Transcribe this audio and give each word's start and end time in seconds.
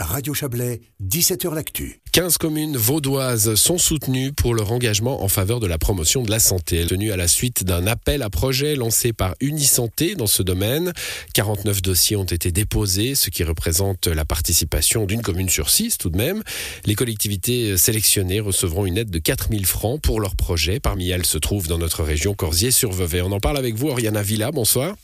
Radio 0.00 0.32
Chablais, 0.32 0.80
17h 1.04 1.52
L'Actu. 1.52 2.00
15 2.12 2.38
communes 2.38 2.76
vaudoises 2.76 3.56
sont 3.56 3.78
soutenues 3.78 4.32
pour 4.32 4.54
leur 4.54 4.70
engagement 4.70 5.24
en 5.24 5.28
faveur 5.28 5.58
de 5.58 5.66
la 5.66 5.76
promotion 5.76 6.22
de 6.22 6.30
la 6.30 6.38
santé. 6.38 6.86
Tenu 6.86 7.10
à 7.10 7.16
la 7.16 7.26
suite 7.26 7.64
d'un 7.64 7.84
appel 7.88 8.22
à 8.22 8.30
projet 8.30 8.76
lancé 8.76 9.12
par 9.12 9.34
Unisanté 9.40 10.14
dans 10.14 10.28
ce 10.28 10.44
domaine, 10.44 10.92
49 11.34 11.82
dossiers 11.82 12.14
ont 12.14 12.22
été 12.22 12.52
déposés, 12.52 13.16
ce 13.16 13.28
qui 13.28 13.42
représente 13.42 14.06
la 14.06 14.24
participation 14.24 15.04
d'une 15.04 15.20
commune 15.20 15.48
sur 15.48 15.68
six 15.68 15.98
tout 15.98 16.10
de 16.10 16.16
même. 16.16 16.44
Les 16.86 16.94
collectivités 16.94 17.76
sélectionnées 17.76 18.38
recevront 18.38 18.86
une 18.86 18.98
aide 18.98 19.10
de 19.10 19.18
4000 19.18 19.66
francs 19.66 20.00
pour 20.00 20.20
leur 20.20 20.36
projet. 20.36 20.78
Parmi 20.78 21.10
elles 21.10 21.26
se 21.26 21.38
trouvent 21.38 21.66
dans 21.66 21.78
notre 21.78 22.04
région 22.04 22.34
Corsier-sur-Vevey. 22.34 23.20
On 23.22 23.32
en 23.32 23.40
parle 23.40 23.56
avec 23.58 23.74
vous, 23.74 23.88
Oriana 23.88 24.22
Villa. 24.22 24.52
Bonsoir. 24.52 24.94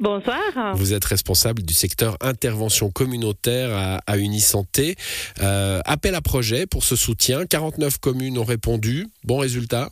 Bonsoir. 0.00 0.76
Vous 0.76 0.94
êtes 0.94 1.04
responsable 1.04 1.62
du 1.62 1.74
secteur 1.74 2.16
intervention 2.20 2.88
communautaire 2.88 3.70
à, 3.72 3.98
à 4.06 4.16
Unisanté. 4.16 4.94
Euh, 5.42 5.80
appel 5.84 6.14
à 6.14 6.20
projet 6.20 6.66
pour 6.66 6.84
ce 6.84 6.94
soutien. 6.94 7.46
49 7.46 7.98
communes 7.98 8.38
ont 8.38 8.44
répondu. 8.44 9.06
Bon 9.24 9.38
résultat 9.38 9.88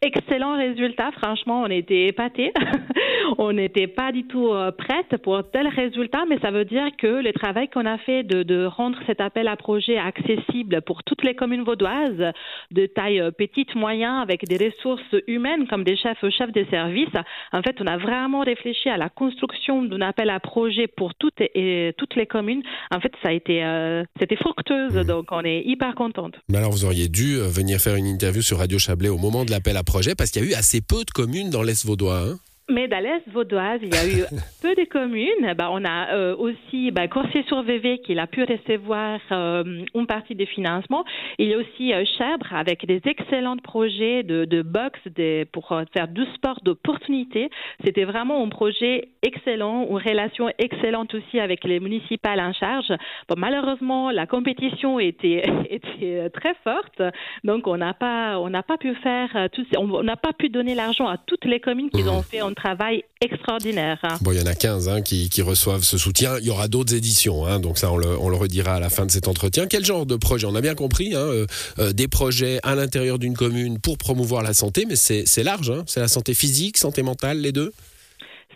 Excellent 0.00 0.56
résultat, 0.56 1.10
franchement, 1.20 1.62
on 1.62 1.70
était 1.70 2.06
épatés. 2.06 2.52
on 3.38 3.52
n'était 3.52 3.86
pas 3.86 4.12
du 4.12 4.24
tout 4.24 4.52
euh, 4.52 4.70
prête 4.70 5.16
pour 5.22 5.42
tel 5.50 5.68
résultat, 5.68 6.24
mais 6.28 6.38
ça 6.40 6.50
veut 6.50 6.64
dire 6.64 6.86
que 6.96 7.06
le 7.06 7.32
travail 7.32 7.68
qu'on 7.68 7.86
a 7.86 7.98
fait 7.98 8.22
de, 8.22 8.42
de, 8.42 8.64
rendre 8.64 8.98
cet 9.06 9.20
appel 9.20 9.48
à 9.48 9.56
projet 9.56 9.98
accessible 9.98 10.82
pour 10.82 11.02
toutes 11.04 11.22
les 11.24 11.34
communes 11.34 11.64
vaudoises, 11.64 12.32
de 12.70 12.86
taille 12.86 13.20
euh, 13.20 13.30
petite, 13.30 13.74
moyen, 13.74 14.20
avec 14.20 14.46
des 14.46 14.56
ressources 14.56 15.14
humaines 15.26 15.66
comme 15.68 15.84
des 15.84 15.96
chefs, 15.96 16.24
chefs 16.30 16.52
de 16.52 16.64
service, 16.70 17.08
en 17.52 17.62
fait, 17.62 17.76
on 17.80 17.86
a 17.86 17.98
vraiment 17.98 18.40
réfléchi 18.40 18.88
à 18.88 18.96
la 18.96 19.08
construction 19.08 19.82
d'un 19.82 20.00
appel 20.00 20.30
à 20.30 20.40
projet 20.40 20.86
pour 20.86 21.14
toutes 21.14 21.40
et 21.40 21.92
toutes 21.98 22.16
les 22.16 22.26
communes. 22.26 22.62
En 22.94 23.00
fait, 23.00 23.12
ça 23.22 23.30
a 23.30 23.32
été, 23.32 23.64
euh, 23.64 24.04
c'était 24.18 24.36
fructueuse, 24.36 24.94
mmh. 24.94 25.04
donc 25.04 25.26
on 25.30 25.44
est 25.44 25.62
hyper 25.64 25.94
contente. 25.94 26.34
Mais 26.48 26.58
alors, 26.58 26.70
vous 26.70 26.84
auriez 26.84 27.08
dû 27.08 27.36
venir 27.38 27.78
faire 27.80 27.96
une 27.96 28.06
interview 28.06 28.42
sur 28.42 28.58
Radio 28.58 28.78
Chablais 28.78 29.08
au 29.08 29.18
moment 29.18 29.44
de 29.44 29.50
l'appel 29.50 29.76
à 29.76 29.82
projet 29.82 30.14
parce 30.14 30.30
qu'il 30.30 30.44
y 30.44 30.46
a 30.46 30.50
eu 30.50 30.54
assez 30.54 30.80
peu 30.80 31.04
de 31.04 31.10
communes 31.10 31.50
dans 31.50 31.62
l'Est 31.62 31.84
vaudois. 31.84 32.20
Hein 32.20 32.36
mais 32.70 32.86
dans 32.86 33.02
l'Est 33.02 33.22
vaudoise, 33.28 33.80
il 33.82 33.94
y 33.94 33.96
a 33.96 34.06
eu 34.06 34.24
peu 34.62 34.74
de 34.74 34.84
communes. 34.88 35.54
Bah, 35.56 35.68
on 35.72 35.84
a 35.84 36.14
euh, 36.14 36.36
aussi 36.36 36.90
bah, 36.90 37.08
Corsier-sur-Vevey 37.08 37.98
qui 37.98 38.18
a 38.18 38.26
pu 38.26 38.42
recevoir 38.42 39.20
euh, 39.32 39.84
une 39.94 40.06
partie 40.06 40.34
des 40.34 40.46
financements. 40.46 41.04
Il 41.38 41.48
y 41.48 41.54
a 41.54 41.58
aussi 41.58 41.94
euh, 41.94 42.04
Chèvre 42.18 42.52
avec 42.54 42.84
des 42.86 43.00
excellents 43.06 43.56
projets 43.56 44.22
de, 44.22 44.44
de 44.44 44.62
box 44.62 44.98
de, 45.16 45.44
pour 45.52 45.72
euh, 45.72 45.84
faire 45.92 46.08
du 46.08 46.24
sport 46.34 46.60
d'opportunité. 46.62 47.50
C'était 47.84 48.04
vraiment 48.04 48.44
un 48.44 48.48
projet 48.48 49.08
excellent, 49.22 49.86
une 49.88 49.96
relation 49.96 50.50
excellente 50.58 51.14
aussi 51.14 51.40
avec 51.40 51.64
les 51.64 51.80
municipales 51.80 52.40
en 52.40 52.52
charge. 52.52 52.92
Bon, 53.28 53.36
malheureusement, 53.38 54.10
la 54.10 54.26
compétition 54.26 55.00
était, 55.00 55.42
était 55.70 56.28
très 56.30 56.54
forte, 56.64 57.02
donc 57.44 57.66
on 57.66 57.76
n'a 57.76 57.94
pas, 57.94 58.38
on 58.38 58.50
n'a 58.50 58.62
pas 58.62 58.76
pu 58.76 58.94
faire 58.96 59.48
tout, 59.52 59.64
on 59.76 60.02
n'a 60.02 60.16
pas 60.16 60.32
pu 60.32 60.48
donner 60.48 60.74
l'argent 60.74 61.06
à 61.08 61.16
toutes 61.16 61.44
les 61.44 61.60
communes 61.60 61.90
qui 61.90 62.02
mmh. 62.02 62.08
ont 62.08 62.22
fait 62.22 62.40
un 62.40 62.52
travail 62.60 63.04
extraordinaire. 63.20 63.98
Bon, 64.20 64.32
il 64.32 64.38
y 64.38 64.42
en 64.42 64.46
a 64.46 64.54
15 64.54 64.88
hein, 64.88 65.02
qui, 65.02 65.28
qui, 65.28 65.42
reçoivent 65.42 65.82
ce 65.82 65.98
soutien. 65.98 66.38
Il 66.40 66.46
y 66.46 66.50
aura 66.50 66.68
d'autres 66.68 66.94
éditions, 66.94 67.46
hein, 67.46 67.60
donc 67.60 67.78
ça, 67.78 67.90
on 67.90 67.96
le, 67.96 68.18
on 68.18 68.28
le, 68.28 68.36
redira 68.36 68.74
à 68.74 68.80
la 68.80 68.90
fin 68.90 69.06
de 69.06 69.10
cet 69.10 69.28
entretien. 69.28 69.66
Quel 69.66 69.84
genre 69.84 70.06
de 70.06 70.16
projet? 70.16 70.46
On 70.46 70.54
a 70.54 70.60
bien 70.60 70.74
compris, 70.74 71.14
hein, 71.14 71.18
euh, 71.18 71.46
euh, 71.78 71.92
des 71.92 72.08
projets 72.08 72.60
à 72.62 72.74
l'intérieur 72.74 73.18
d'une 73.18 73.34
commune 73.34 73.78
pour 73.78 73.98
promouvoir 73.98 74.42
la 74.42 74.54
santé, 74.54 74.84
mais 74.88 74.96
c'est 74.96 75.42
large. 75.42 75.72
C'est 75.86 76.00
la 76.00 76.08
santé 76.08 76.34
physique, 76.34 76.76
santé 76.76 77.02
mentale, 77.02 77.38
les 77.38 77.52
deux? 77.52 77.72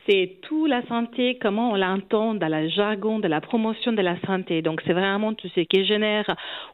C'est 0.07 0.39
tout 0.43 0.67
la 0.67 0.85
santé, 0.87 1.39
comment 1.41 1.73
on 1.73 1.77
l'entend 1.77 2.35
dans 2.35 2.49
le 2.49 2.69
jargon 2.69 3.21
de 3.21 3.29
la 3.29 3.41
promotion 3.41 3.93
de 3.93 4.03
la 4.03 4.21
santé. 4.27 4.61
Donc, 4.61 4.83
c'est 4.87 4.93
vraiment 4.93 5.33
tout 5.33 5.49
ce 5.55 5.61
qui 5.61 5.85
génère 5.85 6.27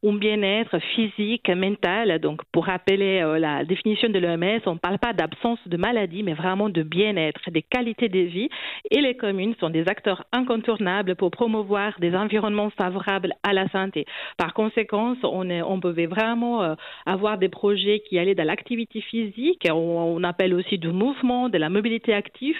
un 0.03 0.17
bien-être 0.17 0.79
physique, 0.95 1.49
mental. 1.51 2.21
Donc, 2.21 2.41
pour 2.53 2.67
rappeler 2.67 3.21
euh, 3.23 3.39
la 3.39 3.65
définition 3.65 4.09
de 4.09 4.19
l'OMS, 4.19 4.61
on 4.67 4.75
ne 4.75 4.79
parle 4.79 4.99
pas 4.99 5.13
d'absence 5.13 5.59
de 5.67 5.77
maladie, 5.77 6.23
mais 6.23 6.33
vraiment 6.33 6.71
de 6.71 6.83
bien-être, 6.83 7.51
des 7.51 7.63
qualités 7.63 8.09
de 8.09 8.21
vie. 8.21 8.49
Et 8.91 9.01
les 9.01 9.15
communes 9.15 9.55
sont 9.61 9.71
des 9.71 9.87
acteurs 9.89 10.25
incontournables 10.33 11.15
pour 11.17 11.31
promouvoir 11.31 11.93
des 12.01 12.15
environnements 12.15 12.71
favorables 12.71 13.35
à 13.43 13.53
la 13.53 13.69
santé. 13.69 14.07
Par 14.39 14.55
conséquent, 14.55 15.15
on, 15.23 15.81
pouvait 15.81 16.07
vraiment 16.07 16.63
euh, 16.63 16.75
avoir 17.07 17.39
des 17.39 17.49
projets 17.49 18.03
qui 18.09 18.19
allaient 18.19 18.35
dans 18.35 18.47
l'activité 18.47 19.01
physique. 19.01 19.67
On, 19.71 20.23
appelle 20.25 20.55
aussi 20.55 20.79
du 20.79 20.89
mouvement, 20.89 21.49
de 21.49 21.59
la 21.59 21.69
mobilité 21.69 22.13
active 22.13 22.57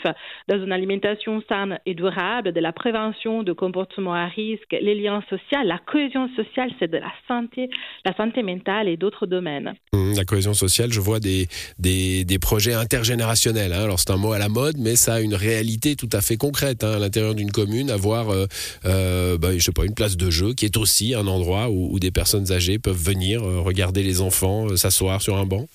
une 0.59 0.73
alimentation 0.73 1.43
saine 1.49 1.79
et 1.87 1.95
durable, 1.95 2.53
de 2.53 2.61
la 2.61 2.73
prévention 2.73 3.43
de 3.43 3.53
comportements 3.53 4.15
à 4.15 4.27
risque, 4.27 4.77
les 4.81 4.95
liens 4.95 5.23
sociaux, 5.29 5.59
la 5.65 5.79
cohésion 5.79 6.29
sociale, 6.37 6.71
c'est 6.79 6.91
de 6.91 6.99
la 6.99 7.13
santé, 7.27 7.71
la 8.05 8.15
santé 8.15 8.43
mentale 8.43 8.89
et 8.89 8.97
d'autres 8.97 9.27
domaines. 9.27 9.75
Mmh, 9.93 10.15
la 10.17 10.25
cohésion 10.25 10.55
sociale, 10.55 10.93
je 10.93 11.01
vois 11.01 11.21
des, 11.21 11.49
des, 11.79 12.39
projets 12.39 12.75
intergénérationnels. 12.75 13.73
Hein. 13.73 13.85
Alors 13.85 13.99
c'est 13.99 14.11
un 14.11 14.17
mot 14.17 14.33
à 14.33 14.39
la 14.39 14.49
mode, 14.49 14.77
mais 14.79 14.97
ça 14.97 15.15
a 15.15 15.21
une 15.21 15.35
réalité 15.35 15.97
tout 15.97 16.09
à 16.13 16.21
fait 16.21 16.37
concrète 16.37 16.85
hein, 16.85 16.93
à 16.93 16.99
l'intérieur 16.99 17.35
d'une 17.35 17.51
commune, 17.51 17.91
avoir, 17.91 18.31
euh, 18.31 18.47
euh, 18.85 19.39
bah, 19.39 19.59
sais 19.59 19.73
pas, 19.73 19.85
une 19.85 19.95
place 19.95 20.17
de 20.17 20.31
jeu 20.31 20.55
qui 20.55 20.65
est 20.65 20.77
aussi 20.77 21.15
un 21.15 21.27
endroit 21.27 21.69
où, 21.69 21.93
où 21.93 21.99
des 21.99 22.11
personnes 22.11 22.53
âgées 22.53 22.79
peuvent 22.79 22.97
venir 22.97 23.43
euh, 23.43 23.61
regarder 23.61 24.03
les 24.03 24.21
enfants, 24.21 24.67
euh, 24.69 24.77
s'asseoir 24.77 25.23
sur 25.23 25.37
un 25.37 25.47
banc. 25.47 25.67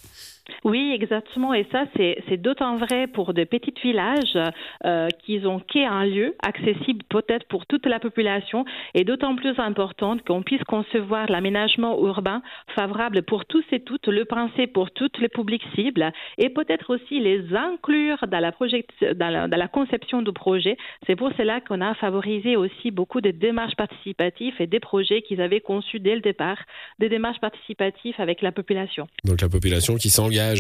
Oui, 0.64 0.92
exactement. 0.94 1.54
Et 1.54 1.66
ça, 1.72 1.86
c'est 1.96 2.38
d'autant 2.38 2.78
vrai 2.78 3.08
pour 3.08 3.34
des 3.34 3.46
petits 3.46 3.74
villages 3.82 4.38
euh, 4.86 5.08
qu'ils 5.24 5.48
ont 5.48 5.60
qu'un 5.60 5.92
un 5.92 6.06
lieu 6.06 6.36
accessible 6.42 7.04
peut-être 7.10 7.46
pour 7.48 7.66
toute 7.66 7.86
la 7.86 8.00
population 8.00 8.66
et 8.94 9.04
d'autant 9.04 9.36
plus 9.36 9.60
important 9.60 10.18
qu'on 10.26 10.42
puisse 10.42 10.64
concevoir 10.64 11.30
l'aménagement 11.30 12.00
urbain 12.06 12.42
favorable 12.76 13.24
pour 13.24 13.46
tous 13.46 13.64
et 13.72 13.82
toutes, 13.82 14.08
le 14.08 14.26
penser 14.26 14.68
pour 14.68 14.92
toutes 14.92 15.18
les 15.20 15.30
publics 15.30 15.64
cibles 15.76 16.12
et 16.38 16.50
peut-être 16.50 16.94
aussi 16.94 17.20
les 17.20 17.56
inclure 17.56 18.18
dans 18.30 18.40
la, 18.40 19.48
dans 19.48 19.58
la, 19.58 19.68
conception 19.68 20.22
du 20.22 20.32
projet. 20.32 20.78
C'est 21.08 21.16
pour 21.16 21.32
cela 21.38 21.60
qu'on 21.62 21.82
a 21.82 21.94
favorisé 21.96 22.56
aussi 22.56 22.92
beaucoup 22.92 23.22
de 23.22 23.32
démarches 23.32 23.76
participatives 23.76 24.54
et 24.60 24.68
des 24.68 24.80
projets 24.80 25.22
qu'ils 25.22 25.42
avaient 25.42 25.62
conçus 25.62 26.00
dès 26.00 26.16
le 26.16 26.22
départ, 26.22 26.58
des 27.00 27.10
démarches 27.10 27.40
participatives 27.40 28.16
avec 28.20 28.42
la 28.42 28.52
population. 28.52 29.08
Donc 29.24 29.42
la 29.42 29.50
population 29.50 29.96
qui 29.96 30.10
s'engage 30.10 30.53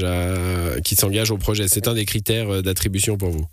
s'engage 0.95 1.31
au 1.31 1.37
projet. 1.37 1.67
C'est 1.67 1.87
un 1.87 1.93
des 1.93 2.05
critères 2.05 2.49
euh, 2.49 2.61
d'attribution 2.61 3.17
pour 3.17 3.29
vous. 3.29 3.45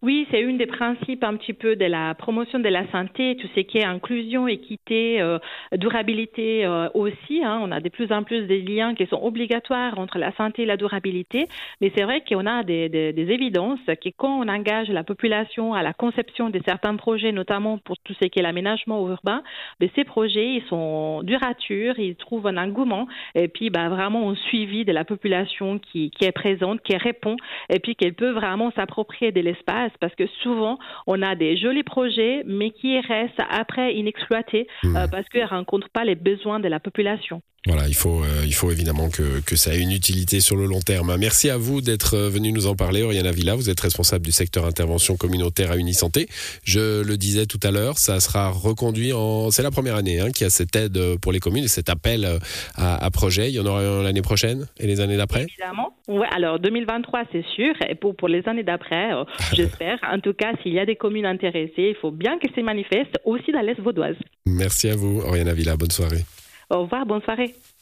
Oui, 0.00 0.28
c'est 0.30 0.40
une 0.40 0.58
des 0.58 0.66
principes 0.66 1.24
un 1.24 1.36
petit 1.36 1.52
peu 1.52 1.74
de 1.74 1.84
la 1.84 2.14
promotion 2.14 2.60
de 2.60 2.68
la 2.68 2.88
santé, 2.92 3.36
tout 3.36 3.48
ce 3.56 3.60
qui 3.60 3.78
est 3.78 3.84
inclusion, 3.84 4.46
équité, 4.46 5.20
euh, 5.20 5.38
durabilité 5.72 6.64
euh, 6.64 6.88
aussi. 6.94 7.42
Hein. 7.42 7.58
On 7.62 7.72
a 7.72 7.80
de 7.80 7.88
plus 7.88 8.12
en 8.12 8.22
plus 8.22 8.46
des 8.46 8.60
liens 8.60 8.94
qui 8.94 9.06
sont 9.06 9.20
obligatoires 9.20 9.98
entre 9.98 10.18
la 10.18 10.32
santé 10.36 10.62
et 10.62 10.66
la 10.66 10.76
durabilité, 10.76 11.48
mais 11.80 11.90
c'est 11.96 12.04
vrai 12.04 12.22
qu'on 12.28 12.46
a 12.46 12.62
des, 12.62 12.88
des, 12.88 13.12
des, 13.12 13.32
évidences 13.32 13.80
que 13.86 14.08
quand 14.16 14.40
on 14.40 14.48
engage 14.48 14.88
la 14.88 15.02
population 15.02 15.74
à 15.74 15.82
la 15.82 15.92
conception 15.92 16.48
de 16.48 16.60
certains 16.64 16.94
projets, 16.94 17.32
notamment 17.32 17.78
pour 17.78 17.96
tout 17.98 18.14
ce 18.20 18.26
qui 18.26 18.38
est 18.38 18.42
l'aménagement 18.42 19.06
urbain, 19.08 19.42
ben, 19.80 19.88
ces 19.96 20.04
projets 20.04 20.54
ils 20.54 20.64
sont 20.68 21.24
duratures, 21.24 21.98
ils 21.98 22.14
trouvent 22.14 22.46
un 22.46 22.56
engouement 22.56 23.08
et 23.34 23.48
puis 23.48 23.70
ben, 23.70 23.88
vraiment 23.88 24.30
un 24.30 24.36
suivi 24.36 24.84
de 24.84 24.92
la 24.92 25.04
population 25.04 25.80
qui, 25.80 26.10
qui 26.12 26.24
est 26.24 26.32
présente, 26.32 26.82
qui 26.82 26.96
répond 26.96 27.36
et 27.68 27.80
puis 27.80 27.96
qu'elle 27.96 28.14
peut 28.14 28.30
vraiment 28.30 28.70
s'approprier 28.72 29.32
de 29.32 29.40
l'espace 29.40 29.87
parce 30.00 30.14
que 30.14 30.26
souvent, 30.42 30.78
on 31.06 31.22
a 31.22 31.34
des 31.34 31.56
jolis 31.56 31.82
projets, 31.82 32.42
mais 32.46 32.70
qui 32.70 33.00
restent 33.00 33.42
après 33.50 33.94
inexploités 33.94 34.66
mmh. 34.84 34.96
euh, 34.96 35.06
parce 35.10 35.28
qu'ils 35.28 35.42
ne 35.42 35.46
rencontrent 35.46 35.90
pas 35.90 36.04
les 36.04 36.14
besoins 36.14 36.60
de 36.60 36.68
la 36.68 36.80
population. 36.80 37.42
Voilà, 37.68 37.86
il 37.86 37.94
faut, 37.94 38.22
euh, 38.22 38.44
il 38.46 38.54
faut 38.54 38.70
évidemment 38.70 39.10
que, 39.10 39.40
que, 39.44 39.54
ça 39.54 39.74
ait 39.74 39.78
une 39.78 39.92
utilité 39.92 40.40
sur 40.40 40.56
le 40.56 40.64
long 40.64 40.80
terme. 40.80 41.14
Merci 41.18 41.50
à 41.50 41.58
vous 41.58 41.82
d'être 41.82 42.14
euh, 42.14 42.30
venu 42.30 42.50
nous 42.50 42.66
en 42.66 42.74
parler, 42.74 43.02
Oriana 43.02 43.30
Villa. 43.30 43.56
Vous 43.56 43.68
êtes 43.68 43.80
responsable 43.80 44.24
du 44.24 44.32
secteur 44.32 44.64
intervention 44.64 45.18
communautaire 45.18 45.70
à 45.70 45.76
Unisanté. 45.76 46.28
Je 46.64 47.02
le 47.02 47.16
disais 47.18 47.44
tout 47.44 47.60
à 47.62 47.70
l'heure, 47.70 47.98
ça 47.98 48.20
sera 48.20 48.48
reconduit 48.48 49.12
en. 49.12 49.50
C'est 49.50 49.62
la 49.62 49.70
première 49.70 49.96
année 49.96 50.18
hein, 50.18 50.30
qu'il 50.30 50.44
y 50.44 50.46
a 50.46 50.50
cette 50.50 50.74
aide 50.76 50.98
pour 51.20 51.30
les 51.30 51.40
communes 51.40 51.64
et 51.64 51.68
cet 51.68 51.90
appel 51.90 52.24
euh, 52.24 52.38
à, 52.74 53.04
à 53.04 53.10
projet. 53.10 53.50
Il 53.50 53.54
y 53.54 53.60
en 53.60 53.66
aura 53.66 53.82
l'année 54.02 54.22
prochaine 54.22 54.66
et 54.80 54.86
les 54.86 55.00
années 55.00 55.18
d'après? 55.18 55.42
Évidemment. 55.42 55.94
Ouais, 56.08 56.28
alors 56.34 56.58
2023, 56.60 57.24
c'est 57.32 57.44
sûr. 57.54 57.74
Et 57.86 57.94
pour, 57.94 58.16
pour 58.16 58.28
les 58.28 58.48
années 58.48 58.62
d'après, 58.62 59.10
j'espère. 59.52 59.98
En 60.10 60.20
tout 60.20 60.32
cas, 60.32 60.52
s'il 60.62 60.72
y 60.72 60.78
a 60.78 60.86
des 60.86 60.96
communes 60.96 61.26
intéressées, 61.26 61.90
il 61.90 61.96
faut 62.00 62.12
bien 62.12 62.38
qu'elles 62.38 62.54
se 62.54 62.62
manifestent 62.62 63.18
aussi 63.26 63.52
dans 63.52 63.60
l'Est 63.60 63.78
vaudoise. 63.78 64.16
Merci 64.46 64.88
à 64.88 64.96
vous, 64.96 65.20
Oriana 65.20 65.52
Villa. 65.52 65.76
Bonne 65.76 65.90
soirée. 65.90 66.24
Au 66.70 66.82
revoir, 66.82 67.06
bonne 67.06 67.22
soirée. 67.22 67.54